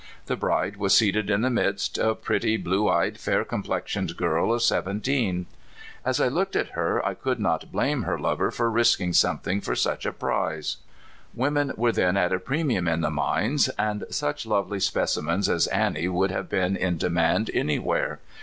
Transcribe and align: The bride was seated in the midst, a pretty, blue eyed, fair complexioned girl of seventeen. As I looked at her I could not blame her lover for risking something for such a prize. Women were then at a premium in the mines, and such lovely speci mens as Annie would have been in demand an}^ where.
The 0.25 0.35
bride 0.35 0.77
was 0.77 0.97
seated 0.97 1.29
in 1.29 1.41
the 1.41 1.51
midst, 1.51 1.99
a 1.99 2.15
pretty, 2.15 2.57
blue 2.57 2.89
eyed, 2.89 3.19
fair 3.19 3.45
complexioned 3.45 4.17
girl 4.17 4.51
of 4.51 4.63
seventeen. 4.63 5.45
As 6.03 6.19
I 6.19 6.27
looked 6.27 6.55
at 6.55 6.69
her 6.69 7.05
I 7.05 7.13
could 7.13 7.39
not 7.39 7.71
blame 7.71 8.01
her 8.01 8.17
lover 8.17 8.49
for 8.49 8.71
risking 8.71 9.13
something 9.13 9.61
for 9.61 9.75
such 9.75 10.07
a 10.07 10.11
prize. 10.11 10.77
Women 11.35 11.73
were 11.77 11.91
then 11.91 12.17
at 12.17 12.33
a 12.33 12.39
premium 12.39 12.87
in 12.87 13.01
the 13.01 13.11
mines, 13.11 13.69
and 13.77 14.05
such 14.09 14.43
lovely 14.47 14.79
speci 14.79 15.21
mens 15.21 15.47
as 15.47 15.67
Annie 15.67 16.07
would 16.07 16.31
have 16.31 16.49
been 16.49 16.75
in 16.75 16.97
demand 16.97 17.51
an}^ 17.53 17.79
where. 17.81 18.19